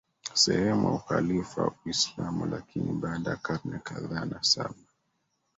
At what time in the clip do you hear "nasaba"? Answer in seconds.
4.25-4.75